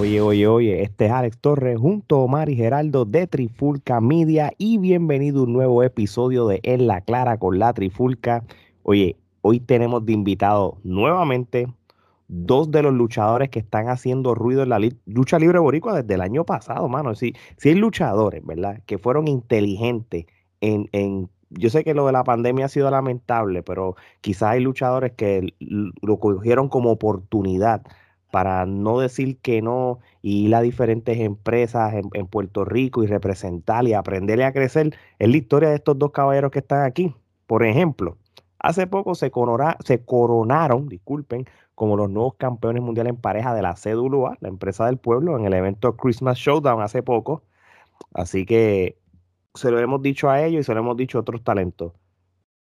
[0.00, 4.50] Oye, oye, oye, este es Alex Torres junto a Omar y Geraldo de Trifulca Media
[4.56, 8.42] y bienvenido a un nuevo episodio de En la Clara con la Trifulca.
[8.82, 11.66] Oye, hoy tenemos de invitado nuevamente
[12.28, 16.22] dos de los luchadores que están haciendo ruido en la lucha libre boricua desde el
[16.22, 17.14] año pasado, mano.
[17.14, 18.80] Sí, sí hay luchadores, ¿verdad?
[18.86, 20.24] Que fueron inteligentes
[20.62, 24.60] en, en yo sé que lo de la pandemia ha sido lamentable, pero quizás hay
[24.60, 27.82] luchadores que lo cogieron como oportunidad
[28.30, 33.86] para no decir que no y ir a diferentes empresas en, Puerto Rico y representar
[33.86, 34.94] y aprenderle a crecer.
[35.18, 37.14] Es la historia de estos dos caballeros que están aquí.
[37.46, 38.16] Por ejemplo,
[38.58, 44.36] hace poco se, coronaron, disculpen, como los nuevos campeones mundiales en pareja de la CWA,
[44.40, 47.42] la empresa del pueblo, en el evento Christmas Showdown hace poco.
[48.14, 48.98] Así que
[49.54, 51.92] se lo hemos dicho a ellos y se lo hemos dicho a otros talentos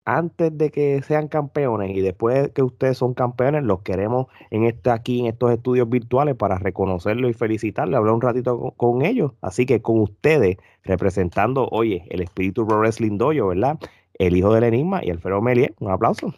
[0.08, 4.90] antes de que sean campeones y después que ustedes son campeones, los queremos en este,
[4.90, 9.32] aquí en estos estudios virtuales para reconocerlos y felicitarles, hablar un ratito con, ellos.
[9.42, 13.78] Así que con ustedes, representando, oye, el espíritu Pro Wrestling Dojo, ¿verdad?
[14.14, 15.74] El hijo del enigma y Alfredo Melier.
[15.78, 16.34] Un aplauso.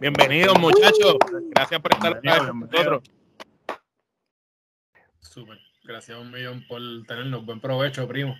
[0.00, 1.16] Bienvenidos, muchachos.
[1.50, 3.02] Gracias por estar con nosotros.
[5.18, 5.58] Súper.
[5.82, 7.44] Gracias un millón por tenernos.
[7.44, 8.36] Buen provecho, primo.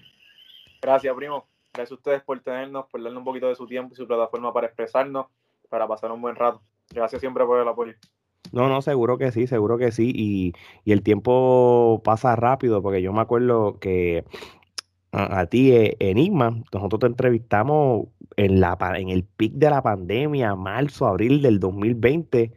[0.80, 1.48] Gracias, primo.
[1.72, 4.52] Gracias a ustedes por tenernos, por darnos un poquito de su tiempo y su plataforma
[4.52, 5.26] para expresarnos,
[5.68, 6.60] para pasar un buen rato.
[6.90, 7.94] Gracias siempre por el apoyo.
[8.52, 10.12] No, no, seguro que sí, seguro que sí.
[10.14, 10.52] Y,
[10.90, 14.24] el tiempo pasa rápido, porque yo me acuerdo que
[15.12, 20.54] a, ti, eh, Enigma, nosotros te entrevistamos en, la, en el pic de la pandemia,
[20.54, 22.52] marzo, abril del 2020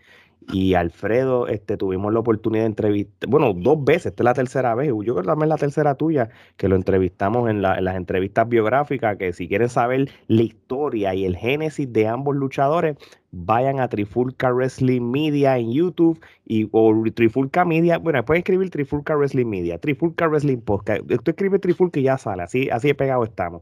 [0.49, 4.75] y Alfredo, este, tuvimos la oportunidad de entrevistar, bueno, dos veces, esta es la tercera
[4.75, 8.49] vez, yo creo que también es la tercera tuya, que lo entrevistamos en, las entrevistas
[8.49, 12.97] biográficas, que si quieren saber la historia y el génesis de ambos luchadores,
[13.31, 19.15] vayan a Trifulca Wrestling Media en YouTube y, o Trifulca Media, bueno, pueden escribir Trifulca
[19.15, 23.23] Wrestling Media, Trifulca Wrestling Podcast, tú escribes Trifulca y ya sale, así, así de pegado
[23.23, 23.61] estamos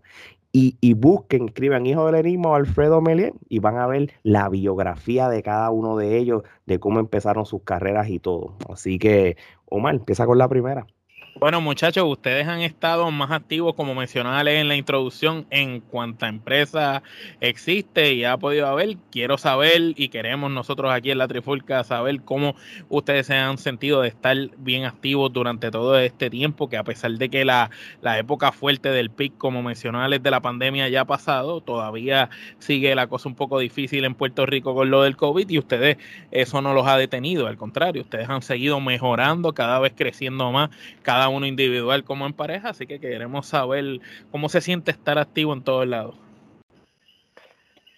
[0.51, 5.29] y, busquen, escriban Hijo del Enigma o Alfredo Melier y van a ver la biografía
[5.29, 8.55] de cada uno de ellos, de cómo empezaron sus carreras y todo.
[8.69, 10.87] Así que, Omar, empieza con la primera.
[11.35, 17.01] Bueno, muchachos, ustedes han estado más activos, como mencionaba en la introducción, en cuanta empresa
[17.39, 18.97] existe y ha podido haber.
[19.11, 22.55] Quiero saber y queremos nosotros aquí en la Trifulca saber cómo
[22.89, 27.11] ustedes se han sentido de estar bien activos durante todo este tiempo, que a pesar
[27.11, 27.69] de que la,
[28.17, 33.07] época fuerte del PIC, como mencionaba, de la pandemia ya ha pasado, todavía sigue la
[33.07, 35.97] cosa un poco difícil en Puerto Rico con lo del COVID y ustedes
[36.31, 40.69] eso no los ha detenido, al contrario, ustedes han seguido mejorando, cada vez creciendo más,
[41.01, 43.99] cada uno individual como en pareja, así que queremos saber
[44.31, 46.15] cómo se siente estar activo en todos lados.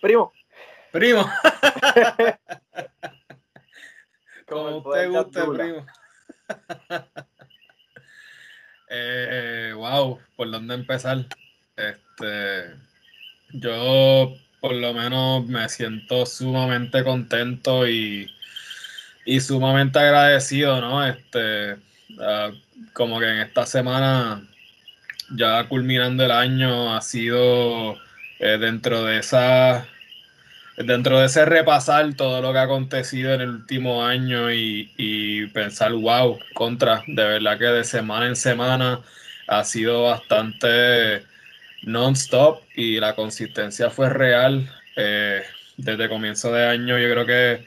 [0.01, 0.33] Primo.
[0.91, 1.23] Primo.
[4.47, 5.85] como usted guste, primo.
[8.89, 11.25] Eh, wow, ¿por dónde empezar?
[11.77, 12.75] Este,
[13.53, 18.29] yo por lo menos me siento sumamente contento y,
[19.25, 21.05] y sumamente agradecido, ¿no?
[21.05, 21.77] Este,
[22.17, 22.55] uh,
[22.93, 24.41] como que en esta semana,
[25.35, 27.97] ya culminando el año, ha sido
[28.39, 29.85] eh, dentro de esa
[30.77, 35.93] dentro de ese repasar todo lo que ha acontecido en el último año y, pensar,
[35.93, 39.01] wow, contra, de verdad que de semana en semana
[39.47, 41.23] ha sido bastante
[41.83, 44.69] non-stop y la consistencia fue real.
[44.95, 45.43] Eh,
[45.77, 47.65] desde comienzo de año yo creo que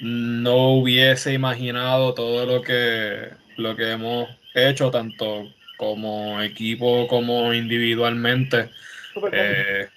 [0.00, 8.68] no hubiese imaginado todo lo que lo que hemos hecho, tanto como equipo como individualmente.
[9.14, 9.90] Super,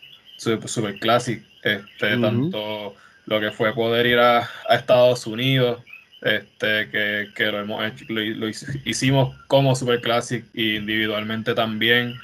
[0.65, 1.43] super, Classic.
[1.63, 5.81] Este, Tanto lo que fue poder ir a, Estados Unidos,
[6.21, 8.47] este, que, que lo, hemos hecho, lo,
[8.85, 12.15] hicimos como Super Classic y individualmente también.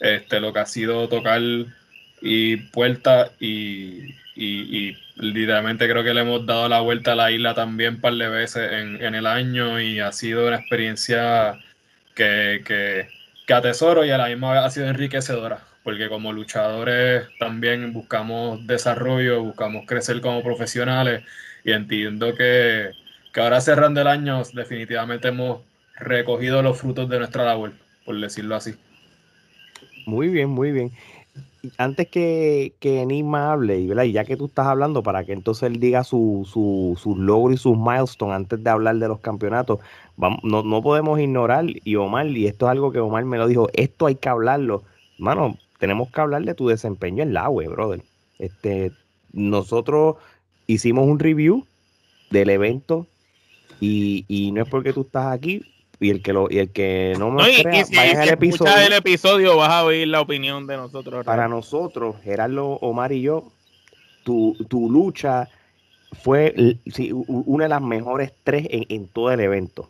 [0.00, 1.40] Este, lo que ha sido tocar
[2.26, 7.54] y puerta y, y, literalmente creo que le hemos dado la vuelta a la isla
[7.54, 11.60] también un par de veces en, en el año y ha sido una experiencia
[12.14, 13.06] que, que,
[13.46, 18.66] que, atesoro y a la misma vez ha sido enriquecedora, porque como luchadores también buscamos
[18.66, 21.22] desarrollo, buscamos crecer como profesionales
[21.62, 22.90] y entiendo que,
[23.34, 25.60] que ahora cerrando el año definitivamente hemos
[25.96, 27.74] recogido los frutos de nuestra labor,
[28.06, 28.74] por decirlo así.
[30.06, 30.90] Muy bien, muy bien
[31.78, 35.80] antes que, que Enigma hable, y ya que tú estás hablando, para que entonces él
[35.80, 39.80] diga sus su, su logros y sus milestones antes de hablar de los campeonatos,
[40.16, 43.68] no, no, podemos ignorar, y Omar, y esto es algo que Omar me lo dijo,
[43.72, 44.82] esto hay que hablarlo.
[45.18, 48.02] Mano, tenemos que hablar de tu desempeño en la web, brother.
[48.38, 48.92] Este,
[49.32, 50.16] nosotros
[50.66, 51.66] hicimos un review
[52.30, 53.06] del evento
[53.80, 55.62] y, y no es porque tú estás aquí,
[56.00, 58.76] y el que lo y el que no me crea, si, el episodio.
[58.76, 61.24] el episodio vas a oír la opinión de nosotros.
[61.24, 63.52] Para nosotros, Gerardo, Omar y yo,
[64.24, 65.48] tu, tu lucha
[66.22, 66.78] fue
[67.16, 69.88] una de las mejores tres en, todo el evento.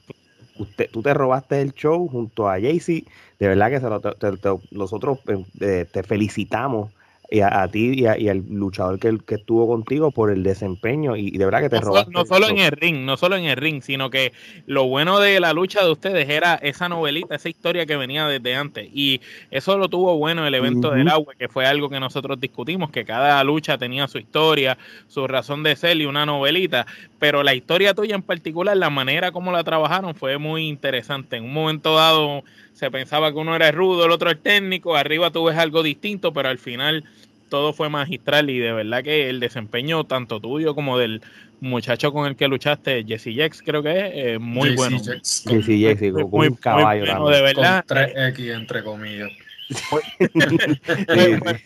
[0.56, 3.04] Usted, tú te robaste el show junto a Jaycee.
[3.38, 5.18] De verdad que nosotros
[5.60, 6.90] eh, te felicitamos
[7.30, 11.44] y a, ti y, al luchador que, que, estuvo contigo por el desempeño y, de
[11.44, 14.10] verdad que te no no solo en el ring, no solo en el ring, sino
[14.10, 14.32] que
[14.66, 18.54] lo bueno de la lucha de ustedes era esa novelita, esa historia que venía desde
[18.54, 18.88] antes.
[18.92, 22.90] Y eso lo tuvo bueno el evento del agua, que fue algo que nosotros discutimos,
[22.90, 24.76] que cada lucha tenía su historia,
[25.08, 26.86] su razón de ser y una novelita,
[27.18, 31.36] pero la historia tuya en particular, la manera como la trabajaron fue muy interesante.
[31.36, 32.44] En un momento dado
[32.74, 36.32] se pensaba que uno era rudo, el otro el técnico, arriba tú ves algo distinto,
[36.32, 37.04] pero al final
[37.48, 41.22] todo fue magistral y de verdad que el desempeño tanto tuyo como del
[41.60, 44.98] muchacho con el que luchaste, Jesse Jex, creo que es, eh, muy bueno.
[44.98, 47.04] Jesse Jex, un caballo.
[47.28, 47.84] de verdad.
[47.86, 49.30] Con 3X entre comillas.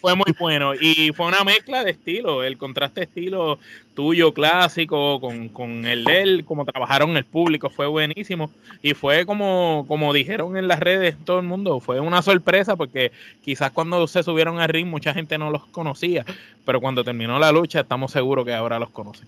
[0.01, 0.75] Fue, muy bueno.
[0.75, 3.59] Y fue una mezcla de estilo, el contraste estilo
[3.95, 8.51] tuyo clásico con, el de él, como trabajaron el público, fue buenísimo.
[8.81, 13.11] Y fue como, como dijeron en las redes todo el mundo, fue una sorpresa porque
[13.45, 16.25] quizás cuando se subieron al ring mucha gente no los conocía,
[16.65, 19.27] pero cuando terminó la lucha estamos seguros que ahora los conocen.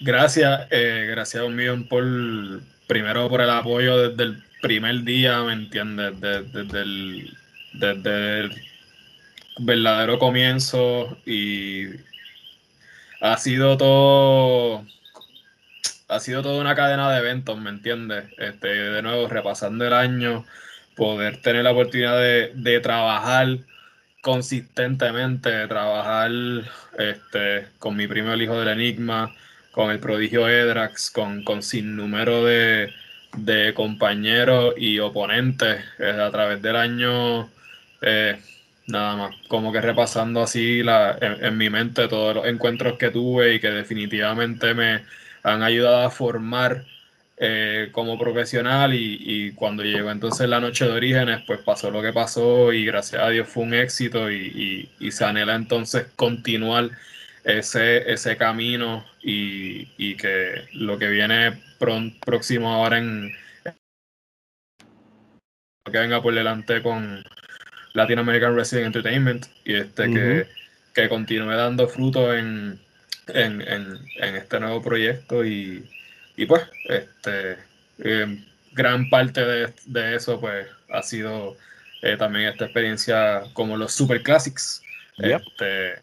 [0.00, 2.04] Gracias, eh, gracias un millón por
[2.88, 6.20] primero por el apoyo desde el primer día, ¿me entiendes?
[6.20, 6.80] Desde,
[8.40, 8.52] el,
[9.60, 11.86] verdadero comienzo y
[13.20, 14.84] ha sido todo
[16.08, 18.24] ha sido toda una cadena de eventos, ¿me entiendes?
[18.38, 20.46] Este, de nuevo, repasando el año,
[20.96, 23.58] poder tener la oportunidad de, trabajar
[24.22, 26.30] consistentemente, de trabajar
[26.98, 29.34] este, con mi primo el hijo del enigma,
[29.70, 32.90] con el prodigio Edrax, con, con sin número de,
[33.44, 37.48] de compañeros y oponentes eh, a través del año.
[38.00, 38.38] Eh,
[38.86, 43.54] nada más, como que repasando así la, en, mi mente todos los encuentros que tuve
[43.54, 45.02] y que definitivamente me
[45.42, 46.84] han ayudado a formar
[47.36, 52.12] eh, como profesional y, cuando llegó entonces la noche de orígenes, pues pasó lo que
[52.12, 56.90] pasó y gracias a Dios fue un éxito y, y se anhela entonces continuar
[57.44, 61.62] ese, ese camino y, que lo que viene
[62.24, 63.32] próximo ahora en
[65.90, 67.24] que venga por delante con
[67.94, 70.46] Latin American Wrestling Entertainment y este que,
[70.94, 72.78] que, continúe dando fruto en,
[73.28, 75.88] en, en, este nuevo proyecto y,
[76.36, 77.56] y pues este
[77.98, 81.56] eh, gran parte de, de, eso pues ha sido
[82.02, 84.82] eh, también esta experiencia como los Super Classics
[85.18, 86.02] este,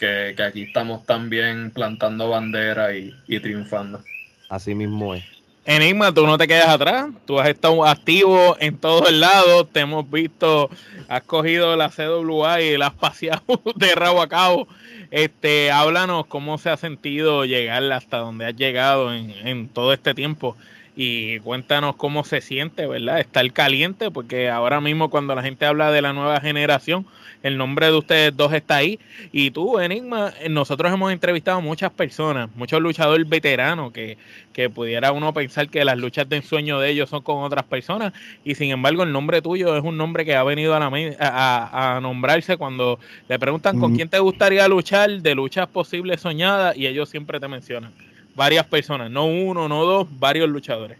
[0.00, 4.02] que, aquí estamos también plantando bandera y, triunfando.
[4.48, 5.24] Así mismo es.
[5.66, 9.80] Enigma, tú no te quedas atrás, tú has estado activo en todos el lado, te
[9.80, 10.70] hemos visto,
[11.06, 13.42] has cogido la CWA y la has paseado
[13.76, 14.66] de rabo a cabo.
[15.10, 20.14] Este, háblanos cómo se ha sentido llegar hasta donde has llegado en, en todo este
[20.14, 20.56] tiempo
[21.02, 23.20] y cuéntanos cómo se siente, ¿verdad?
[23.20, 27.06] Estar caliente, porque ahora mismo cuando la gente habla de la nueva generación,
[27.42, 29.00] el nombre de ustedes dos está ahí.
[29.32, 34.18] Y tú, Enigma, nosotros hemos entrevistado a muchas personas, muchos luchadores veteranos que,
[34.52, 38.12] que pudiera uno pensar que las luchas de ensueño de ellos son con otras personas.
[38.44, 41.96] Y sin embargo, el nombre tuyo es un nombre que ha venido a, la, a,
[41.96, 43.96] a nombrarse cuando le preguntan con mm.
[43.96, 48.09] quién te gustaría luchar de luchas posibles soñadas y ellos siempre te mencionan
[48.40, 50.96] varias personas, no uno, no dos, varios luchadores.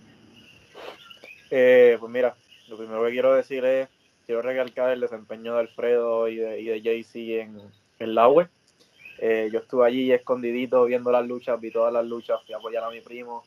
[1.50, 2.36] Eh, pues mira,
[2.68, 3.88] lo primero que quiero decir es,
[4.26, 7.58] quiero recalcar el desempeño de Alfredo y de, y de JC en,
[7.98, 8.50] en la web.
[9.16, 12.84] Eh, yo estuve allí escondidito viendo las luchas, vi todas las luchas, fui a apoyar
[12.84, 13.42] a mi primo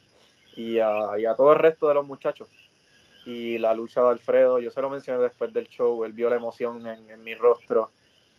[0.55, 2.49] y a, y a todo el resto de los muchachos.
[3.27, 6.37] Y la lucha de Alfredo, yo se lo mencioné después del show, él vio la
[6.37, 7.91] emoción en, mi rostro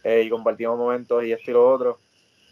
[0.02, 2.00] eh, y compartimos momentos y esto y lo otro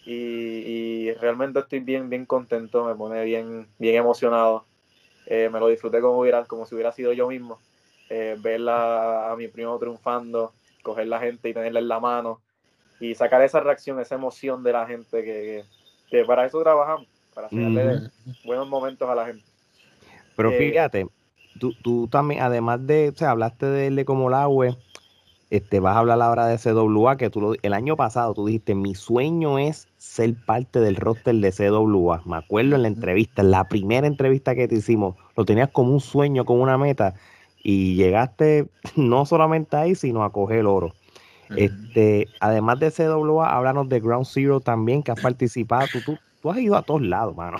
[0.04, 4.64] y, realmente estoy bien, bien contento, me pone bien, bien emocionado.
[5.26, 7.58] Eh, me lo disfruté como, hubiera, como si hubiera sido yo mismo.
[8.10, 12.40] Eh, ver a, mi primo triunfando, coger la gente y tenerla en la mano
[13.00, 15.64] y sacar esa reacción, esa emoción de la gente que,
[16.10, 18.10] que, para eso trabajamos, para hacerle
[18.44, 19.44] buenos momentos a la gente.
[20.36, 21.06] Pero eh, fíjate,
[21.58, 24.76] tú, tú, también, además de, o sea, hablaste de él como el agua,
[25.52, 28.94] este, vas a hablar ahora de CWA, que tú el año pasado tú dijiste, mi
[28.94, 32.22] sueño es ser parte del roster de CWA.
[32.24, 35.92] Me acuerdo en la entrevista, en la primera entrevista que te hicimos, lo tenías como
[35.92, 37.12] un sueño, como una meta,
[37.62, 38.66] y llegaste
[38.96, 40.94] no solamente ahí, sino a coger el oro.
[41.54, 45.86] Este, además de CWA, háblanos de Ground Zero también, que has participado.
[45.92, 47.58] Tú, tú, has ido a todos lados, mano.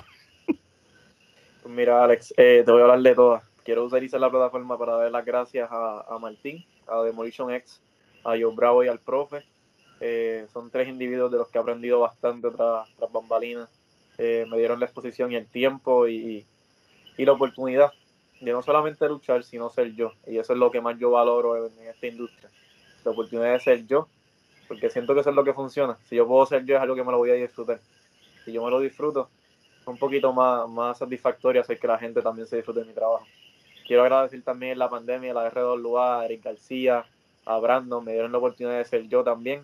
[1.61, 3.43] Pues mira, Alex, eh, te voy a hablar de todas.
[3.63, 7.82] quiero utilizar la plataforma para dar las gracias a, Martín, a Demolition X,
[8.23, 9.43] a Joe Bravo y al profe.
[9.99, 13.69] Eh, son tres individuos de los que he aprendido bastante tras, tras bambalinas.
[14.17, 16.45] Eh, me dieron la exposición y el tiempo y,
[17.17, 17.91] y, la oportunidad
[18.41, 20.11] de no solamente luchar, sino ser yo.
[20.27, 22.49] Y eso es lo que más yo valoro en, esta industria.
[23.05, 24.07] La oportunidad de ser yo,
[24.67, 25.97] porque siento que eso es lo que funciona.
[26.09, 27.79] Si yo puedo ser yo, es algo que me lo voy a disfrutar.
[28.45, 29.29] Si yo me lo disfruto,
[29.79, 32.93] es un poquito más, más satisfactorio hacer que la gente también se disfrute de mi
[32.93, 33.25] trabajo.
[33.87, 37.05] Quiero agradecer también la pandemia la R2 a Eric García,
[37.45, 39.63] a Brandon, me dieron la oportunidad de ser yo también.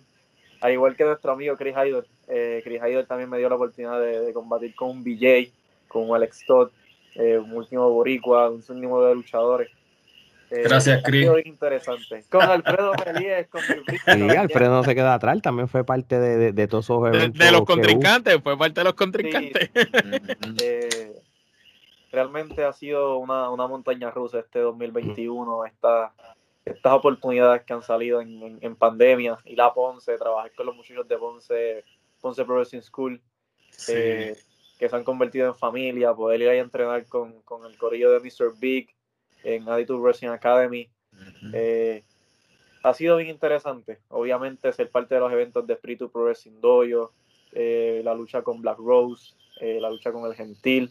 [0.60, 4.00] Al igual que nuestro amigo Chris Idol, eh, Chris Idol también me dio la oportunidad
[4.00, 5.50] de, combatir con un BJ,
[5.88, 6.70] con Alex Todd,
[7.14, 9.70] eh, un último boricua, un último de luchadores.
[10.50, 11.28] Eh, Gracias, Chris.
[11.44, 12.24] interesante.
[12.28, 16.66] Con Alfredo Melies, con Sí, Alfredo no se queda atrás, también fue parte de, de,
[16.66, 17.38] todos esos eventos.
[17.38, 19.70] De, los contrincantes, fue parte de los contrincantes.
[20.62, 21.12] Eh,
[22.10, 26.12] realmente ha sido una, montaña rusa este 2021, esta,
[26.70, 31.16] estas oportunidades que han salido en, pandemia, y la Ponce, trabajar con los muchachos de
[31.16, 31.84] Ponce,
[32.20, 33.20] Ponce Progressing School,
[33.88, 34.36] eh,
[34.78, 37.34] que se han convertido en familia, poder ir ahí a entrenar con,
[37.66, 38.58] el corillo de Mr.
[38.58, 38.88] Big
[39.42, 40.88] en Attitude Wrestling Academy.
[41.52, 42.02] Eh,
[42.82, 47.12] ha sido bien interesante, obviamente ser parte de los eventos de Espíritu Progressing Dojo,
[47.52, 50.90] eh, la lucha con Black Rose, la lucha con el Gentil,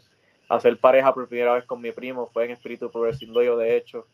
[0.49, 4.05] hacer pareja por primera vez con mi primo, fue en Espíritu Progressing Dojo de hecho.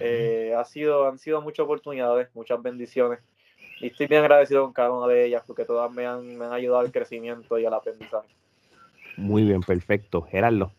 [0.00, 3.20] Eh, ha sido, han sido muchas oportunidades, muchas bendiciones.
[3.80, 6.52] Y estoy bien agradecido con cada una de ellas porque todas me han, me han
[6.52, 8.28] ayudado al crecimiento y al aprendizaje.
[9.16, 10.22] Muy bien, perfecto.
[10.22, 10.72] Gerardo.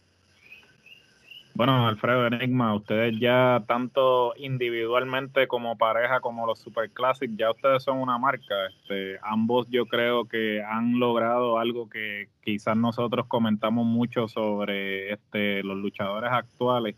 [1.53, 7.83] Bueno, Alfredo Enigma, ustedes ya tanto individualmente como pareja como los Super Classic, ya ustedes
[7.83, 8.67] son una marca.
[8.67, 15.61] Este, ambos yo creo que han logrado algo que quizás nosotros comentamos mucho sobre este,
[15.63, 16.95] los luchadores actuales,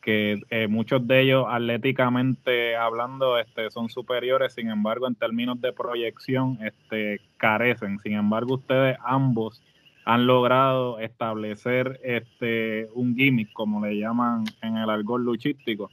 [0.00, 5.72] que eh, muchos de ellos atléticamente hablando este, son superiores, sin embargo en términos de
[5.72, 7.98] proyección este, carecen.
[7.98, 9.62] Sin embargo, ustedes ambos
[10.04, 15.90] han logrado establecer este un gimmick, como le llaman en el argot luchístico.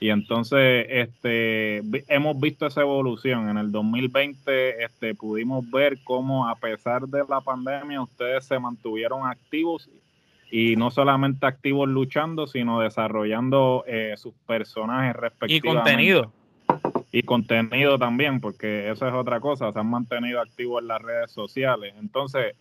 [0.00, 3.48] Y entonces este, hemos visto esa evolución.
[3.48, 9.26] En el 2020 este, pudimos ver cómo a pesar de la pandemia ustedes se mantuvieron
[9.26, 9.88] activos
[10.50, 15.68] y no solamente activos luchando, sino desarrollando eh, sus personajes respectivamente.
[15.68, 16.32] Y contenido.
[17.12, 21.30] Y contenido también, porque eso es otra cosa, se han mantenido activos en las redes
[21.30, 21.94] sociales.
[21.98, 22.54] Entonces,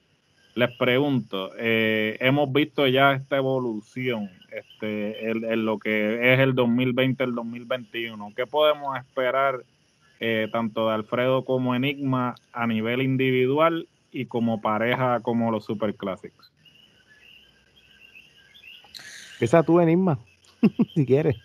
[0.55, 7.23] les pregunto, eh, hemos visto ya esta evolución este, en, lo que es el 2020,
[7.23, 8.33] el 2021.
[8.35, 9.63] ¿Qué podemos esperar
[10.19, 15.95] eh, tanto de Alfredo como Enigma a nivel individual y como pareja como los Super
[15.95, 16.52] Classics?
[19.43, 20.17] Empieza tú, Enigma,
[20.95, 21.35] si quieres.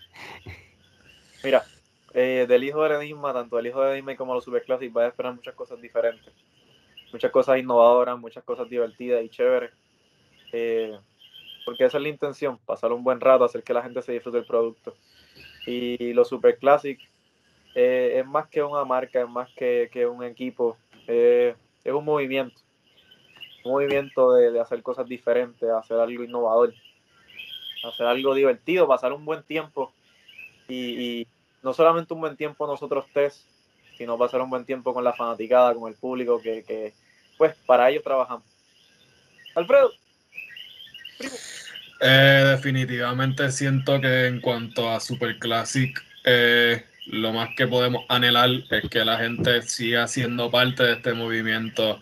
[1.43, 1.65] Mira,
[2.13, 5.03] eh, del hijo de Enigma, tanto el hijo de Enigma como los Super Classics, va
[5.03, 6.33] a esperar muchas cosas diferentes
[7.11, 9.71] muchas cosas innovadoras, muchas cosas divertidas y chéveres.
[10.51, 10.97] Eh,
[11.65, 14.37] porque esa es la intención, pasar un buen rato, hacer que la gente se disfrute
[14.37, 14.95] del producto.
[15.65, 16.99] Y los Super Classic
[17.75, 20.77] eh, es más que una marca, es más que, un equipo,
[21.07, 21.53] eh,
[21.83, 22.61] es un movimiento.
[23.65, 26.73] Un movimiento de, hacer cosas diferentes, hacer algo innovador,
[27.83, 29.93] hacer algo divertido, pasar un buen tiempo.
[30.67, 31.27] Y,
[31.61, 33.45] no solamente un buen tiempo nosotros tres,
[33.97, 36.93] sino pasar un buen tiempo con la fanaticada, con el público, que,
[37.37, 38.45] pues para ello trabajamos.
[39.55, 39.91] Alfredo.
[42.01, 48.49] Eh, definitivamente siento que en cuanto a Super Classic, eh, lo más que podemos anhelar
[48.69, 51.99] es que la gente siga siendo parte de este movimiento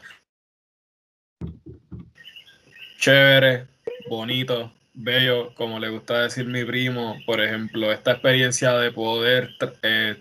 [2.99, 3.67] chévere,
[4.09, 9.51] bonito, bello, como le gusta decir mi primo, por ejemplo, esta experiencia de poder
[9.83, 10.15] eh,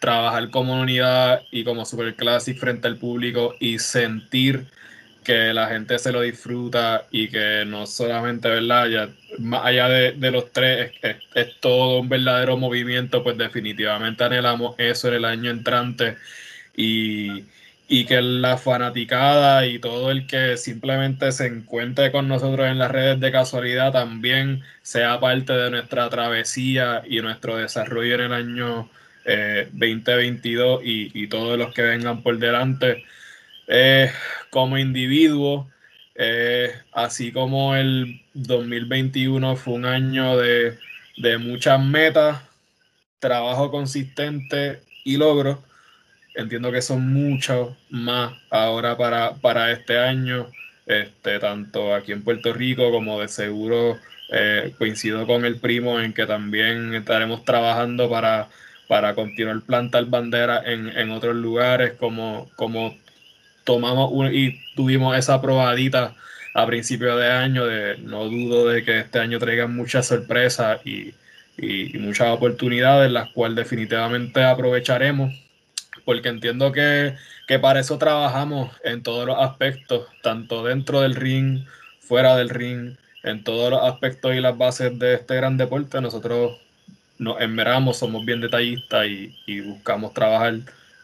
[0.00, 4.66] trabajar como unidad y como Super Classic frente al público y sentir
[5.24, 8.88] que la gente se lo disfruta y que no solamente, ¿verdad?
[8.88, 10.92] Ya, más allá de, los tres,
[11.34, 16.16] es, todo un verdadero movimiento, pues definitivamente anhelamos eso en el año entrante
[16.76, 17.44] y,
[17.88, 22.90] y que la fanaticada y todo el que simplemente se encuentre con nosotros en las
[22.90, 28.90] redes de casualidad también sea parte de nuestra travesía y nuestro desarrollo en el año
[29.72, 33.04] 2022 eh, y, y, todos los que vengan por delante.
[33.68, 34.10] Eh,
[34.50, 35.70] como individuo,
[36.14, 40.78] eh, así como el 2021 fue un año de,
[41.38, 42.42] muchas metas,
[43.18, 45.58] trabajo consistente y logros.
[46.34, 50.46] Entiendo que son muchos más ahora para, para este año,
[50.86, 53.98] este, tanto aquí en Puerto Rico como de seguro
[54.34, 58.48] Eh, coincido con el primo en que también estaremos trabajando para,
[58.88, 62.96] para continuar plantar bandera en, en otros lugares, como, como
[63.64, 66.14] tomamos y tuvimos esa probadita
[66.54, 71.12] a principio de año, de no dudo de que este año traigan muchas sorpresas y,
[71.58, 75.30] y, muchas oportunidades, las cuales definitivamente aprovecharemos,
[76.04, 77.16] porque entiendo que,
[77.46, 81.64] que para eso trabajamos en todos los aspectos, tanto dentro del ring,
[82.00, 86.60] fuera del ring, en todos los aspectos y las bases de este gran deporte, nosotros
[87.18, 90.54] nos enmeramos, somos bien detallistas y, y buscamos trabajar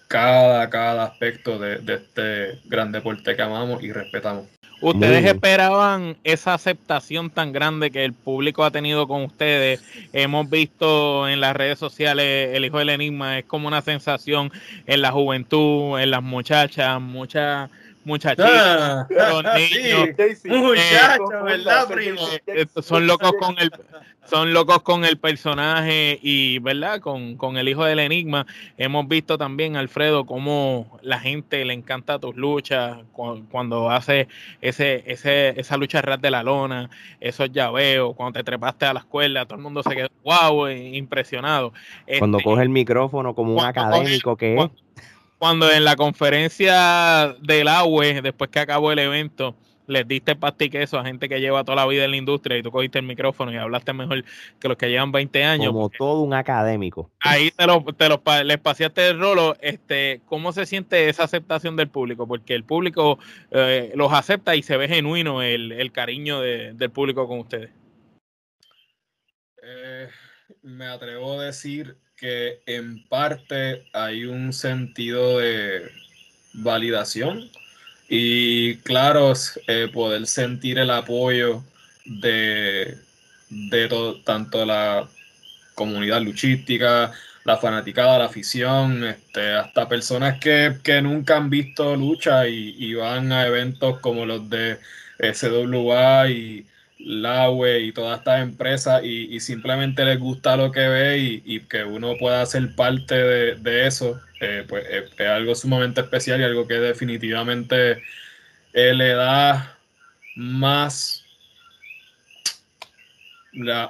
[0.08, 4.46] cada, cada aspecto de, de, este gran deporte que amamos y respetamos.
[4.80, 9.82] ¿Ustedes esperaban esa aceptación tan grande que el público ha tenido con ustedes?
[10.12, 14.52] Hemos visto en las redes sociales el hijo del enigma, es como una sensación
[14.86, 17.70] en la juventud, en las muchachas, muchas
[18.04, 19.06] muchachitos, ah,
[19.56, 20.08] niños,
[20.44, 22.20] muchachos, ¿verdad, primo?
[22.80, 23.70] Son locos con el
[24.28, 27.00] son locos con el personaje y, ¿verdad?
[27.00, 28.46] Con, con, el hijo del enigma.
[28.76, 34.28] Hemos visto también, Alfredo, cómo la gente le encanta tus luchas cuando, hace
[34.60, 36.90] ese, ese, esa lucha ras de la lona,
[37.20, 41.72] esos llaveos, cuando te trepaste a la escuela, todo el mundo se quedó, wow, impresionado.
[42.18, 44.74] Cuando este, coge el micrófono como un académico que es cuando
[45.40, 49.54] en la conferencia del AUE, después que acabó el evento,
[49.88, 50.36] les diste
[50.74, 53.06] eso a gente que lleva toda la vida en la industria y tú cogiste el
[53.06, 54.22] micrófono y hablaste mejor
[54.60, 55.72] que los que llevan 20 años.
[55.72, 57.10] Como todo un académico.
[57.20, 59.56] Ahí te, lo, te lo, les paseaste el rolo.
[59.60, 62.28] Este, ¿Cómo se siente esa aceptación del público?
[62.28, 63.18] Porque el público
[63.50, 67.70] eh, los acepta y se ve genuino el, el cariño de, del público con ustedes.
[70.62, 75.90] Me atrevo a decir que en parte hay un sentido de
[76.54, 77.50] validación
[78.08, 79.32] y claro,
[79.66, 81.62] eh, poder sentir el apoyo
[82.04, 82.96] de,
[83.50, 85.08] de tanto la
[85.74, 87.12] comunidad luchística,
[87.44, 93.46] la fanaticada, la afición, este, hasta personas que, nunca han visto lucha y, van a
[93.46, 94.78] eventos como los de
[95.18, 96.66] SWA y
[96.98, 102.14] Laue y todas estas empresas y, simplemente les gusta lo que ve y, que uno
[102.18, 108.02] pueda ser parte de, eso, eh, pues es, algo sumamente especial y algo que definitivamente
[108.72, 109.76] eh, le da
[110.34, 111.24] más,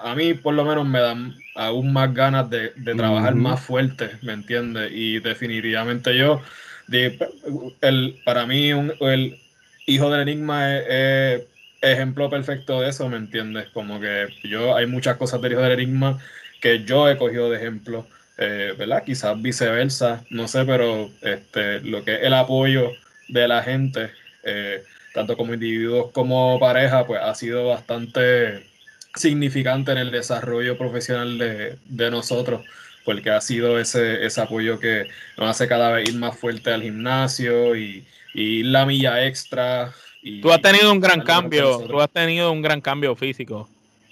[0.03, 4.35] a mí por lo menos me dan aún más ganas de, trabajar más fuerte, ¿me
[4.35, 4.91] entiendes?
[4.93, 6.43] Y definitivamente yo,
[6.91, 9.39] el, para mí el
[9.87, 11.43] hijo del enigma es
[11.81, 13.69] ejemplo perfecto de eso, ¿me entiendes?
[13.71, 16.19] Como que yo hay muchas cosas del hijo del enigma
[16.61, 19.05] que yo he cogido de ejemplo, eh, ¿verdad?
[19.05, 22.93] Quizás viceversa, no sé, pero este, lo que es el apoyo
[23.29, 24.11] de la gente,
[24.43, 24.83] eh,
[25.15, 28.67] tanto como individuos como pareja, pues ha sido bastante
[29.15, 32.65] significante en el desarrollo profesional de, de nosotros,
[33.05, 36.83] porque ha sido ese, ese apoyo que nos hace cada vez ir más fuerte al
[36.83, 39.93] gimnasio y, y la milla extra,
[40.43, 43.69] tú has tenido un gran cambio, tú has tenido un gran cambio físico.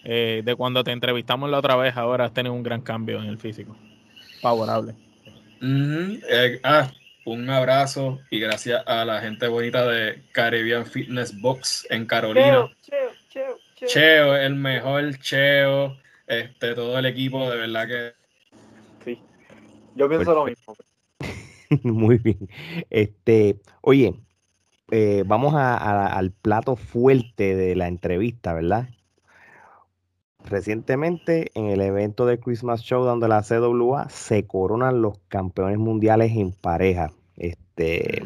[0.08, 3.24] Eh, de cuando te entrevistamos la otra vez, ahora has tenido un gran cambio en
[3.24, 3.76] el físico.
[4.40, 4.94] Favorable.
[5.60, 6.92] Eh, ah,
[7.24, 12.70] un abrazo y gracias a la gente bonita de Caribbean Fitness Box en Carolina.
[12.82, 14.36] Cheo, cheo, cheo, cheo.
[14.36, 15.96] el mejor Cheo,
[16.28, 18.12] este, todo el equipo, de verdad que.
[19.04, 19.20] Sí,
[19.96, 20.76] yo pienso lo mismo.
[21.82, 22.48] Muy bien.
[22.90, 24.14] Este, oye,
[24.90, 28.88] eh, vamos al plato fuerte de la entrevista, ¿verdad?
[30.44, 36.32] Recientemente, en el evento de Christmas Show donde la CWA se coronan los campeones mundiales
[36.36, 37.10] en pareja.
[37.36, 38.22] Este,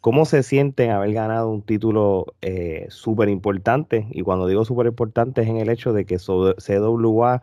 [0.00, 4.06] ¿Cómo se sienten haber ganado un título eh, súper importante?
[4.10, 7.42] Y cuando digo súper importante es en el hecho de que CWA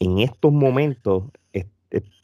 [0.00, 1.24] en estos momentos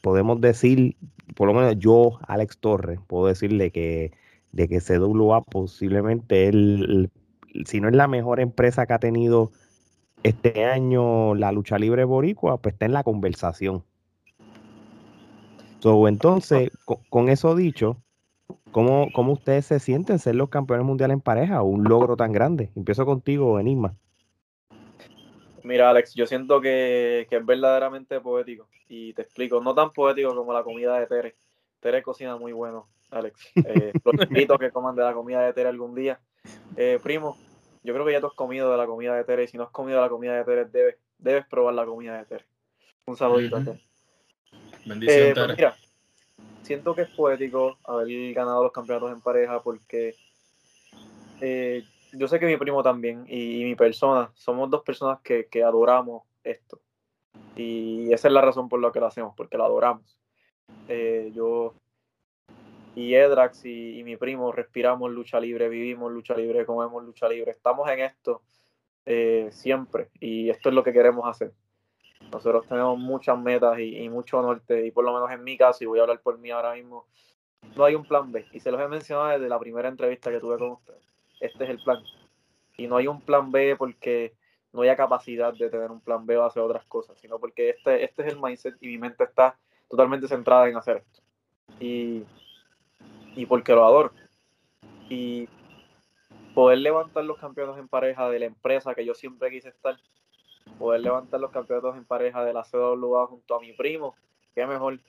[0.01, 0.95] podemos decir,
[1.35, 4.11] por lo menos yo, Alex Torres, puedo decirle que
[4.51, 7.09] de que CWA posiblemente el,
[7.65, 9.51] si no es la mejor empresa que ha tenido
[10.23, 13.83] este año la lucha libre boricua, pues está en la conversación.
[15.79, 16.71] So, entonces,
[17.09, 17.97] con, eso dicho,
[18.71, 21.61] ¿cómo, ¿cómo, ustedes se sienten ser los campeones mundiales en pareja?
[21.61, 22.71] Un logro tan grande.
[22.75, 23.95] Empiezo contigo, Enigma.
[25.63, 28.67] Mira, Alex, yo siento que, que, es verdaderamente poético.
[28.89, 31.35] Y te explico, no tan poético como la comida de Tere.
[31.79, 32.87] Tere cocina muy bueno.
[33.11, 33.51] Alex.
[33.55, 36.19] Eh, los invito a que coman de la comida de Tere algún día.
[36.75, 37.37] Eh, primo,
[37.83, 39.63] yo creo que ya tú has comido de la comida de Tere y si no
[39.63, 42.45] has comido de la comida de Tere, debes, debes probar la comida de Tere.
[43.05, 43.81] Un saludito a Tere.
[44.85, 45.75] Bendición, eh, pues mira,
[46.61, 50.15] siento que es poético haber ganado los campeonatos en pareja porque
[52.13, 56.79] yo sé que mi primo también y, mi persona, somos dos personas que, adoramos esto.
[57.55, 60.17] Y esa es la razón por la que lo hacemos, porque lo adoramos.
[60.87, 61.73] Eh, yo
[62.97, 67.51] y Edrax y, mi primo respiramos lucha libre, vivimos lucha libre, comemos lucha libre.
[67.51, 68.41] Estamos en esto
[69.05, 71.53] eh, siempre y esto es lo que queremos hacer.
[72.31, 75.87] Nosotros tenemos muchas metas y, mucho norte y por lo menos en mi caso, y
[75.87, 77.05] voy a hablar por mí ahora mismo,
[77.75, 78.47] no hay un plan B.
[78.51, 81.03] Y se los he mencionado desde la primera entrevista que tuve con ustedes.
[81.39, 82.01] Este es el plan.
[82.77, 84.33] Y no hay un plan B porque
[84.73, 88.03] no haya capacidad de tener un plan B o hacer otras cosas, sino porque este,
[88.03, 89.55] este es el mindset y mi mente está
[89.87, 91.21] totalmente centrada en hacer esto.
[91.79, 92.25] Y,
[93.37, 94.11] y porque lo adoro.
[95.09, 95.47] Y
[96.53, 99.95] poder levantar los campeonatos en pareja de la empresa que yo siempre quise estar,
[100.79, 104.15] poder levantar los campeonatos en pareja de la CWA junto a mi primo,
[104.55, 104.99] qué mejor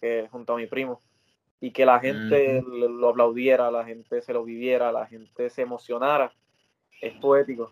[0.00, 1.00] que junto a mi primo,
[1.60, 6.32] y que la gente lo aplaudiera, la gente se lo viviera, la gente se emocionara,
[7.02, 7.70] es poético,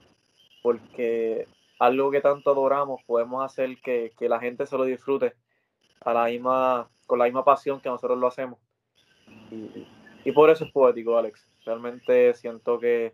[0.63, 1.49] porque
[1.79, 5.33] algo que tanto adoramos podemos hacer que, la gente se lo disfrute
[6.03, 8.59] a la misma, con la misma pasión que nosotros lo hacemos.
[9.51, 9.87] Y,
[10.31, 11.45] por eso es poético, Alex.
[11.65, 13.13] Realmente siento que,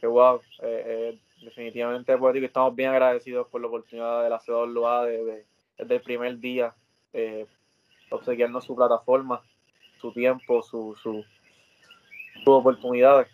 [0.00, 2.44] que wow, eh, eh, definitivamente poético.
[2.44, 5.46] Estamos bien agradecidos por la oportunidad de la CWA de, de,
[5.78, 6.74] desde el primer día.
[7.14, 7.46] Eh,
[8.10, 9.42] obsequiarnos su plataforma,
[9.98, 11.24] su tiempo, sus su,
[12.44, 13.28] su oportunidades.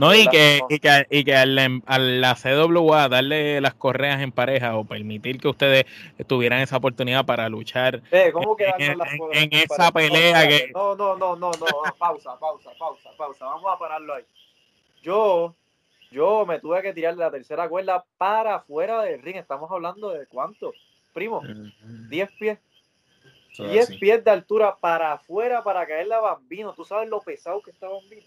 [0.00, 4.74] No, y que, y que, y que a la CWA darle las correas en pareja
[4.78, 5.84] o permitir que ustedes
[6.26, 8.98] tuvieran esa oportunidad para luchar eh, ¿cómo que en,
[9.32, 10.70] en, esa pelea que...
[10.72, 11.66] No, no, no, no, no,
[11.98, 14.24] pausa, pausa, pausa, pausa, vamos a pararlo ahí.
[15.02, 15.54] Yo,
[16.10, 20.08] yo me tuve que tirar de la tercera cuerda para afuera del ring, estamos hablando
[20.12, 20.72] de cuánto,
[21.12, 21.42] primo,
[22.08, 22.58] 10 pies.
[23.58, 26.72] 10 pies de altura para afuera para caerle a Bambino.
[26.72, 28.24] Tú sabes lo pesado que está Bambino.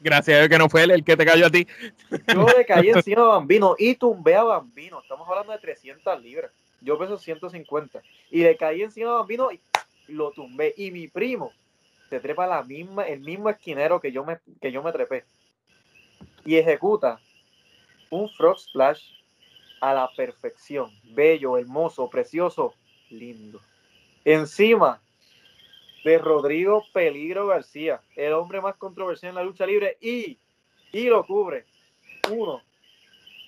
[0.00, 1.66] Gracias a Dios que no fue él el que te cayó a ti.
[2.32, 5.00] Yo le caí encima a Bambino y tumbé a Bambino.
[5.00, 6.52] Estamos hablando de 300 libras.
[6.80, 8.00] Yo peso 150.
[8.30, 9.60] Y le caí encima a Bambino y
[10.08, 10.74] lo tumbé.
[10.76, 11.52] Y mi primo
[12.08, 15.24] se trepa la misma, el mismo esquinero que yo me, que yo me trepé.
[16.44, 17.20] Y ejecuta
[18.10, 19.02] un frog splash
[19.80, 20.90] a la perfección.
[21.04, 22.74] Bello, hermoso, precioso,
[23.10, 23.60] lindo
[24.32, 25.00] encima
[26.04, 30.38] de Rodrigo Peligro García, el hombre más controversial en la lucha libre, y,
[30.92, 31.64] y lo cubre.
[32.30, 32.62] Uno,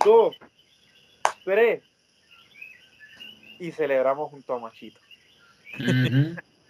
[0.05, 0.37] dos,
[1.45, 1.83] tres.
[3.59, 4.99] Y celebramos junto a Machito.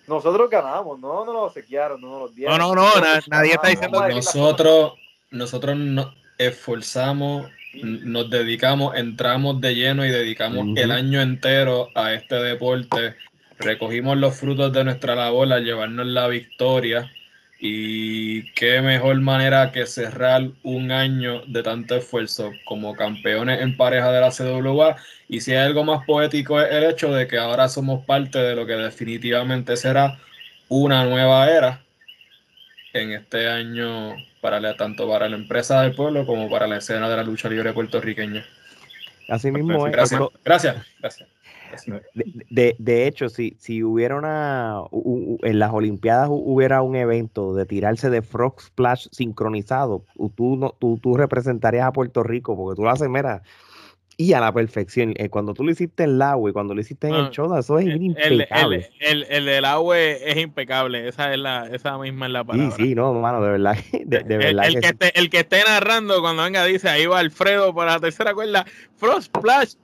[0.06, 2.58] Nosotros ganamos, no nos lo sequearon, no nos lo dieron.
[2.58, 4.94] No, no, no, nadie está diciendo que nosotros,
[5.30, 7.48] nosotros nos esforzamos,
[7.82, 13.14] nos dedicamos, entramos de lleno y dedicamos el año entero a este deporte
[13.60, 17.10] recogimos los frutos de nuestra labor al llevarnos la victoria
[17.58, 24.10] y qué mejor manera que cerrar un año de tanto esfuerzo como campeones en pareja
[24.10, 24.96] de la CWA
[25.28, 28.56] y si hay algo más poético es el hecho de que ahora somos parte de
[28.56, 30.18] lo que definitivamente será
[30.68, 31.82] una nueva era
[32.94, 37.16] en este año para tanto para la empresa del pueblo como para la escena de
[37.16, 38.44] la lucha libre puertorriqueña.
[39.28, 39.92] Así mismo es.
[39.92, 40.86] Gracias, gracias.
[40.98, 41.28] gracias.
[42.50, 44.82] De, de, hecho, si, si hubiera una,
[45.42, 50.04] en las Olimpiadas hubiera un evento de tirarse de Frog Splash sincronizado,
[50.34, 53.42] tú, no, tú, tú representarías a Puerto Rico, porque tú lo haces, mira,
[54.20, 55.14] y a la perfección.
[55.16, 57.60] Eh, cuando tú lo hiciste en el agua y cuando lo hiciste en el Choda,
[57.60, 58.90] eso es impecable.
[58.98, 62.76] El, el, del agua es impecable, esa es la, esa misma es la palabra.
[62.76, 63.78] Sí, sí, no, mano, de verdad.
[64.04, 67.74] De, verdad el, que, esté, el que esté narrando cuando venga dice, ahí va Alfredo
[67.74, 69.76] para la tercera cuerda, Frost Splash,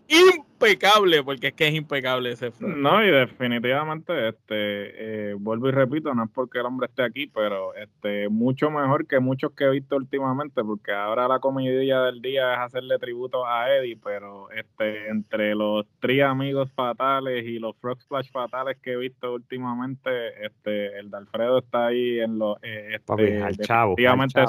[0.56, 6.14] impecable, porque es que es impecable ese No, y definitivamente, este, eh, vuelvo y repito,
[6.14, 9.70] no es porque el hombre esté aquí, pero este, mucho mejor que muchos que he
[9.70, 15.08] visto últimamente, porque ahora la comedia del día es hacerle tributo a Eddie, pero este,
[15.08, 20.10] entre los tres amigos fatales y los Frog Splash fatales que he visto últimamente,
[20.44, 23.14] este, el de Alfredo está ahí en los, eh, este,
[23.56, 24.40] definitivamente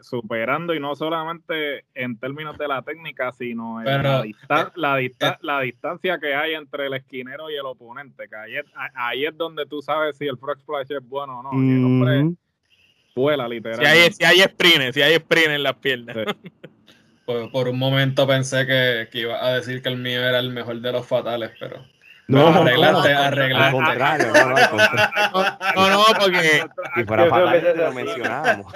[0.00, 4.24] superando, y no solamente en términos de la técnica, sino en la,
[4.74, 4.98] la,
[5.40, 8.36] la la distancia que hay entre el esquinero y el oponente, que
[8.94, 11.52] ahí es, donde tú sabes si el Frog Splash es bueno o no.
[11.52, 12.36] el hombre
[13.14, 13.90] vuela literalmente.
[13.90, 16.16] Si hay, si hay sprint, si hay sprint en las piernas.
[17.24, 20.80] Por, un momento pensé que, que iba a decir que el mío era el mejor
[20.80, 21.82] de los fatales, pero
[22.26, 23.76] no, arreglaste, arreglaste.
[23.76, 26.64] no, no, no, no, porque.
[26.94, 28.72] Si fuera fatal, lo mencionábamos.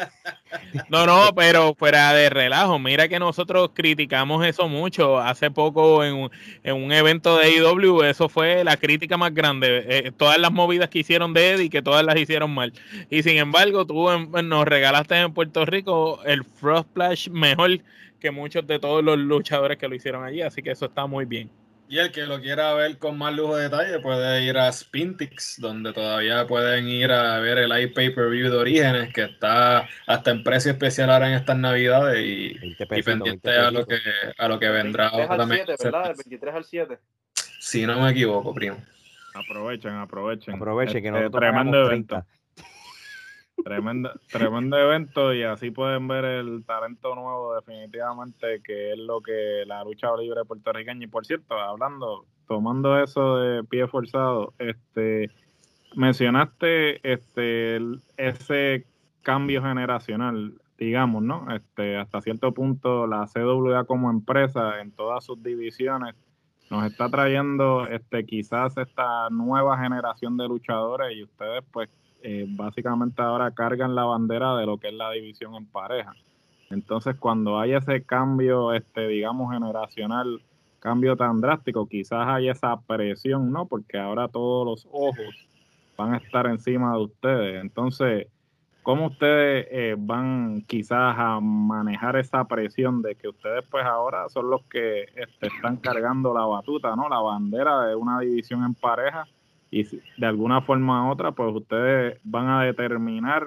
[0.89, 5.19] No, no, pero fuera de relajo, mira que nosotros criticamos eso mucho.
[5.19, 6.31] Hace poco en un,
[6.63, 9.85] en un evento de IW, eso fue la crítica más grande.
[9.89, 12.73] Eh, todas las movidas que hicieron de Eddie, que todas las hicieron mal.
[13.11, 14.09] Y sin embargo, tú
[14.43, 17.81] nos regalaste en Puerto Rico el Frost Splash mejor
[18.21, 20.43] que muchos de todos los luchadores que lo hicieron allí.
[20.43, 21.51] Así que eso está muy bien.
[21.91, 25.57] Y el que lo quiera ver con más lujo de detalle puede ir a Spintix,
[25.59, 30.73] donde todavía pueden ir a ver el iPay-Per-View de Orígenes, que está hasta en precio
[30.73, 33.99] especial ahora en estas navidades y, pendiente a lo, que,
[34.37, 35.11] a lo que vendrá.
[35.11, 36.11] 23 al 7, ¿verdad?
[36.11, 36.99] El 23 al 7.
[37.59, 38.77] Si no me equivoco, primo.
[39.35, 40.55] Aprovechen, aprovechen.
[40.57, 42.23] Aprovechen que no este, tremendo evento.
[43.65, 49.65] Tremendo, tremendo evento y así pueden ver el talento nuevo definitivamente que es lo que
[49.67, 51.05] la lucha libre puertorriqueña.
[51.05, 55.31] Y por cierto hablando tomando eso de pie forzado este
[55.95, 57.81] mencionaste este
[58.17, 58.87] ese
[59.23, 65.43] cambio generacional digamos no este hasta cierto punto la CWA como empresa en todas sus
[65.43, 66.15] divisiones
[66.71, 71.89] nos está trayendo este quizás esta nueva generación de luchadores y ustedes pues
[72.23, 76.15] eh, básicamente ahora cargan la bandera de lo que es la división en pareja.
[76.71, 80.43] Entonces, cuando hay ese cambio, este, digamos, generacional,
[80.81, 83.67] cambio tan drástico, quizás hay esa presión, ¿no?
[83.67, 85.49] Porque ahora todos los ojos
[85.97, 87.63] van a estar encima de ustedes.
[87.63, 88.27] Entonces,
[88.83, 94.51] ¿cómo ustedes eh, van quizás a manejar esa presión de que ustedes pues ahora son
[94.51, 97.09] los que este, están cargando la batuta, ¿no?
[97.09, 99.27] La bandera de una división en pareja
[99.71, 103.47] y de alguna forma u otra, pues ustedes van a determinar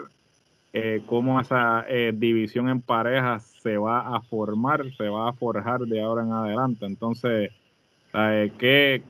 [0.73, 5.81] eh, cómo esa eh, división en parejas se va a formar, se va a forjar
[5.81, 6.85] de ahora en adelante.
[6.85, 7.51] Entonces,
[8.13, 9.03] eh, que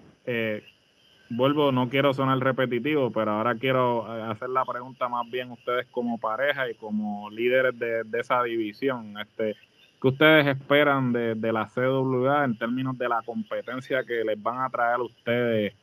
[1.29, 6.17] vuelvo, no quiero sonar repetitivo, pero ahora quiero hacer la pregunta más bien ustedes como
[6.17, 9.15] pareja y como líderes de, esa división.
[9.19, 9.55] Este,
[10.01, 14.61] ¿Qué ustedes esperan de, de la CWA en términos de la competencia que les van
[14.61, 15.73] a traer a ustedes?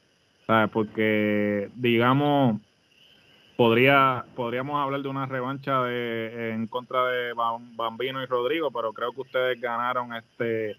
[0.73, 2.59] Porque, digamos,
[3.59, 7.35] podría podríamos hablar de una revancha de en contra de
[7.77, 10.77] Bambino y Rodrigo, pero creo que ustedes ganaron este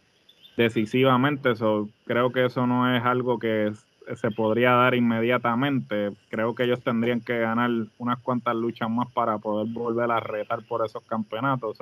[0.58, 3.72] decisivamente, eso creo que eso no es algo que
[4.16, 6.14] se podría dar inmediatamente.
[6.30, 10.64] Creo que ellos tendrían que ganar unas cuantas luchas más para poder volver a retar
[10.68, 11.78] por esos campeonatos.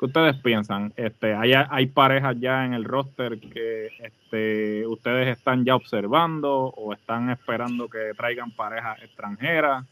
[0.00, 0.94] ¿Qué ustedes piensan?
[0.96, 6.94] Este, hay, hay parejas ya en el roster que este, ustedes están ya observando o
[6.94, 9.84] están esperando que traigan parejas extranjeras.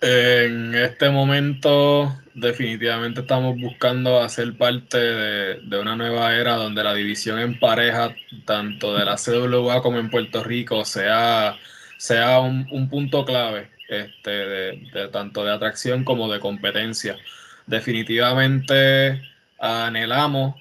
[0.00, 7.40] En este momento definitivamente estamos buscando hacer parte de, una nueva era donde la división
[7.40, 8.14] en pareja,
[8.44, 11.56] tanto de la CWA como en Puerto Rico, sea,
[11.96, 17.16] sea un punto clave este, de, tanto de atracción como de competencia.
[17.66, 19.22] Definitivamente
[19.58, 20.54] anhelamos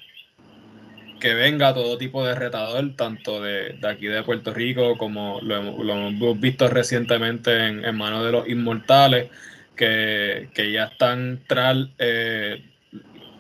[1.20, 6.40] que venga todo tipo de retador, tanto de, aquí de Puerto Rico como lo, hemos
[6.40, 9.30] visto recientemente en, manos de los inmortales,
[9.76, 12.64] que, ya están tras eh,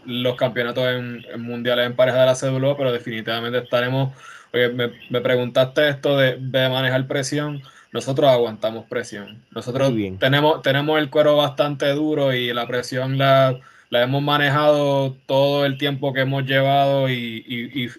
[0.06, 4.14] los campeonatos en, mundiales en pareja de la CWO, pero definitivamente estaremos.
[4.52, 9.44] me, me preguntaste esto de, de manejar presión nosotros aguantamos presión.
[9.52, 13.60] Nosotros tenemos, tenemos el cuero bastante duro y la presión la,
[13.92, 17.90] hemos manejado todo el tiempo que hemos llevado y,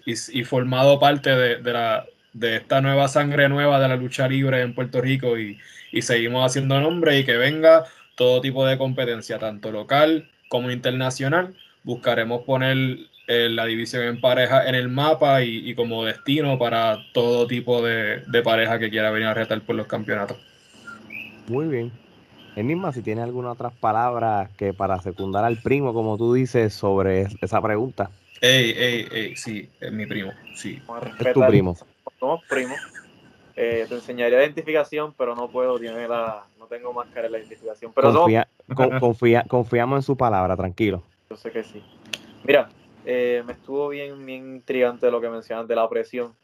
[0.45, 5.01] formado parte de, la, de esta nueva sangre nueva de la lucha libre en Puerto
[5.01, 5.57] Rico y,
[6.01, 7.83] seguimos haciendo nombre y que venga
[8.15, 11.55] todo tipo de competencia, tanto local como internacional.
[11.83, 12.99] Buscaremos poner
[13.29, 18.79] la división en pareja en el mapa y, como destino para todo tipo de, pareja
[18.79, 20.37] que quiera venir a retar por los campeonatos.
[21.47, 21.91] Muy bien.
[22.55, 27.27] Enigma, si tiene alguna otras palabras que para secundar al primo, como tú dices, sobre
[27.41, 28.09] esa pregunta.
[28.41, 30.81] Ey, ey, ey, sí, es mi primo, sí.
[31.19, 31.77] Es tu primo.
[32.19, 32.79] Somos primos.
[33.55, 37.91] Eh, te enseñaría identificación, pero no puedo, tiene la, no tengo máscara de la identificación.
[37.93, 38.25] Pero
[38.99, 41.03] confía, confiamos en su palabra, tranquilo.
[41.29, 41.83] Yo sé que sí.
[42.43, 42.69] Mira,
[43.05, 46.35] eh, me estuvo bien, bien intrigante lo que mencionas de la presión.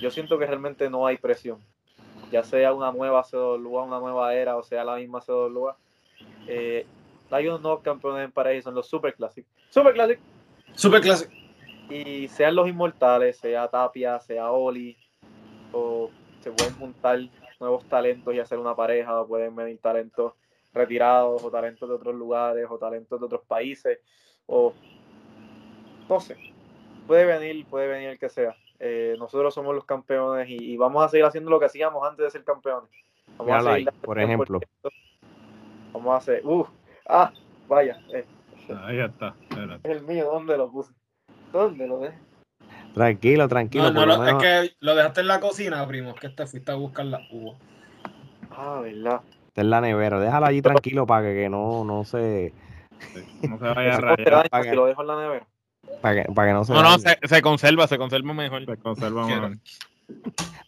[0.00, 1.58] Yo siento que realmente no hay presión.
[2.30, 5.76] Ya sea una nueva CWA, una nueva era, o sea la misma CWA.
[6.46, 6.86] Eh,
[7.30, 9.46] hay unos nuevos campeones en pareja son los Super Classic.
[9.70, 10.20] Super Classic.
[10.74, 11.30] Super Classic.
[11.88, 14.96] Y sean los inmortales, sea Tapia, sea Oli,
[15.72, 17.20] o se pueden juntar
[17.60, 20.34] nuevos talentos y hacer una pareja, o pueden venir talentos
[20.72, 23.98] retirados, o talentos de otros lugares, o talentos de otros países,
[24.46, 24.74] o
[26.12, 26.36] no sé,
[27.06, 28.54] puede venir, puede venir el que sea.
[28.78, 32.30] Eh, nosotros somos los campeones y, vamos a seguir haciendo lo que hacíamos antes de
[32.30, 32.90] ser campeones.
[33.38, 34.60] Vamos a por ejemplo.
[35.92, 36.66] Vamos a hacer, uh,
[37.08, 37.32] Ah,
[37.68, 37.98] vaya.
[38.12, 38.24] Eh.
[38.84, 39.34] Ahí está.
[39.82, 40.92] Es el mío, ¿dónde lo puse?
[41.52, 42.18] ¿Dónde lo dejé?
[42.94, 43.90] Tranquilo, tranquilo.
[43.90, 46.10] No, no, es que lo dejaste en la cocina, primo.
[46.10, 47.54] Es que te fuiste a buscar la uva.
[48.50, 49.20] Ah, verdad.
[49.48, 50.20] Está en la nevera.
[50.20, 52.52] Déjalo allí tranquilo para que, no, no se.
[53.48, 54.50] No se vaya a rayar.
[54.50, 55.46] Para que lo dejo en la nevera.
[56.00, 56.72] Para que, para que no se.
[56.72, 58.64] No, no, se, se, conserva, se conserva mejor.
[58.64, 59.58] Se conserva mejor.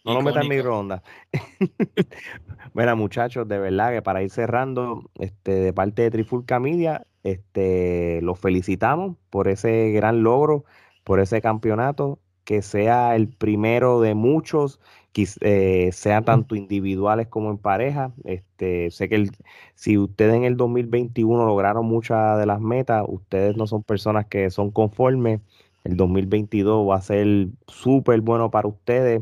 [0.03, 1.01] No lo metas en microondas.
[2.73, 8.21] Mira, muchachos, de verdad que para ir cerrando, este, de parte de Trifulca Media, este,
[8.21, 10.65] los felicitamos por ese gran logro,
[11.03, 14.79] por ese campeonato, que sea el primero de muchos,
[15.41, 18.11] eh, sean tanto individuales como en pareja.
[18.23, 19.29] Este, sé que
[19.75, 24.49] si ustedes en el 2021 lograron muchas de las metas, ustedes no son personas que
[24.49, 25.41] son conformes.
[25.83, 29.21] El 2022 va a ser súper bueno para ustedes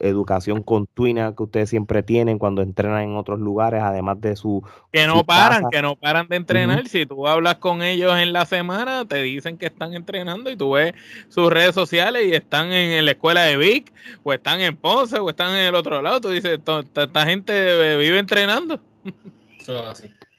[0.00, 4.62] educación continua que ustedes siempre tienen cuando entrenan en otros lugares, además de su...
[4.92, 6.86] Que no paran, que no paran de entrenar.
[6.88, 10.72] Si tú hablas con ellos en la semana, te dicen que están entrenando y tú
[10.72, 10.94] ves
[11.28, 15.30] sus redes sociales y están en la escuela de Vic, o están en Ponce, o
[15.30, 16.20] están en el otro lado.
[16.20, 18.80] Tú dices, esta gente vive entrenando.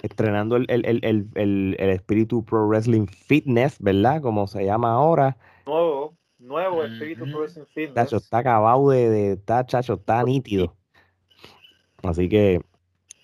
[0.02, 4.22] Entrenando el, el, el, el, el espíritu Pro Wrestling Fitness, ¿verdad?
[4.22, 5.36] Como se llama ahora.
[5.66, 7.26] Nuevo nuevo espíritu
[7.94, 10.76] Chacho, está acabado de, está, chacho, está nítido.
[12.04, 12.62] Así que,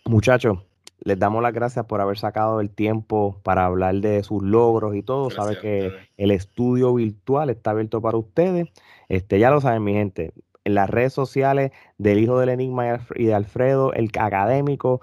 [0.06, 0.60] muchachos,
[1.04, 5.04] les damos las gracias por haber sacado el tiempo para hablar de sus logros y
[5.04, 5.30] todo.
[5.30, 8.70] Sabe que el estudio virtual está abierto para ustedes.
[9.10, 10.34] Este, ya lo saben, mi gente.
[10.66, 15.02] En las redes sociales del hijo del enigma y de Alfredo, el académico,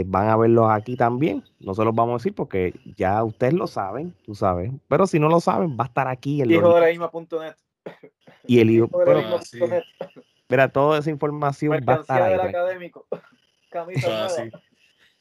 [0.00, 1.44] eh, van a verlos aquí también.
[1.60, 4.70] No se los vamos a decir porque ya ustedes lo saben, tú sabes.
[4.88, 6.40] Pero si no lo saben, va a estar aquí.
[6.40, 7.54] El hijo de la isma.net.
[8.46, 9.82] Y el hijo, de la isma.net.
[10.48, 12.32] Mira, toda esa información va a estar ahí.
[12.32, 13.06] del académico.
[13.70, 14.60] Camisa ah,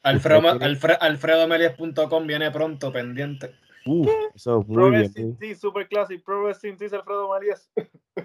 [0.03, 0.57] Alfredo,
[1.01, 3.53] alfredomelias.com viene pronto, pendiente.
[3.87, 5.37] Uf, eso es muy bien.
[5.37, 7.69] Pro Super Classic, Pro Wrestling Tees, Alfredo Marías.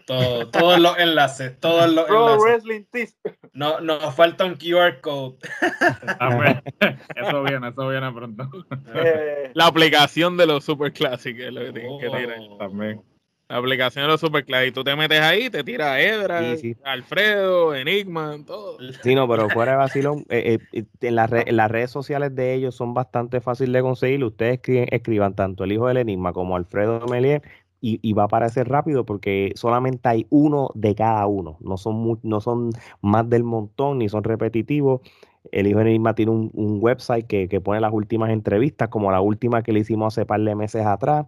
[0.06, 2.42] Todo, todos los enlaces, todos los Pro enlaces.
[2.42, 3.18] Wrestling Tees.
[3.52, 5.36] No, nos falta un QR code.
[7.16, 8.48] eso viene, eso viene pronto.
[8.94, 9.50] Eh.
[9.54, 12.38] La aplicación de los Super Classic es lo que tienen que tirar.
[12.40, 12.56] Oh.
[12.56, 13.02] También.
[13.52, 16.40] La aplicación de los Super y tú te metes ahí, te tira Edra,
[16.84, 18.78] Alfredo, Enigma, todo.
[19.02, 22.94] Sí, no, pero fuera de vacilón, eh, eh, en, las redes sociales de ellos son
[22.94, 24.24] bastante fáciles de conseguir.
[24.24, 24.60] Ustedes
[24.90, 27.42] escriban, tanto el hijo del Enigma como Alfredo Melier
[27.82, 31.58] y, va a aparecer rápido porque solamente hay uno de cada uno.
[31.60, 32.70] No son, no son
[33.02, 35.02] más del montón ni son repetitivos.
[35.50, 39.20] El hijo del Enigma tiene un, website que, que pone las últimas entrevistas, como la
[39.20, 41.26] última que le hicimos hace par de meses atrás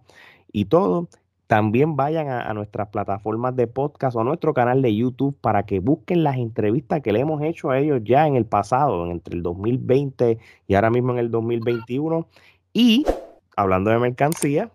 [0.51, 1.07] y todo.
[1.47, 5.79] También vayan a, nuestras plataformas de podcast o a nuestro canal de YouTube para que
[5.79, 9.43] busquen las entrevistas que le hemos hecho a ellos ya en el pasado, entre el
[9.43, 12.27] 2020 y ahora mismo en el 2021.
[12.73, 13.05] Y
[13.55, 14.71] hablando de mercancía,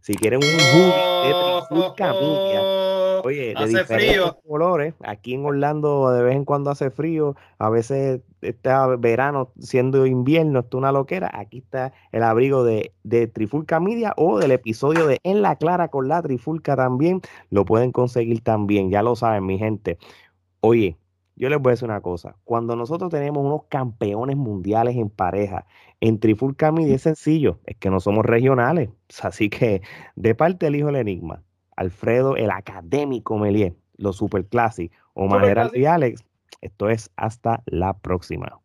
[0.00, 1.34] si quieren un hoodie de
[1.68, 2.12] Trifulca
[3.24, 4.94] Oye, de diferentes colores.
[5.00, 10.60] Aquí en Orlando de vez en cuando hace frío, a veces está verano siendo invierno,
[10.60, 11.30] está una loquera.
[11.32, 15.88] Aquí está el abrigo de, de Trifulca Media o del episodio de En la Clara
[15.88, 17.22] con la Trifulca también.
[17.48, 19.96] Lo pueden conseguir también, ya lo saben, mi gente.
[20.60, 20.98] Oye,
[21.36, 22.36] yo les voy a decir una cosa.
[22.44, 25.66] Cuando nosotros tenemos unos campeones mundiales en pareja,
[26.00, 28.90] en Trifulca Media es sencillo, es que no somos regionales.
[29.22, 29.82] Así que,
[30.16, 31.42] de parte del hijo del enigma,
[31.76, 36.24] Alfredo, el académico Melier, los superclásicos, Omar Gerald y Alex.
[36.60, 38.60] Esto es hasta la próxima.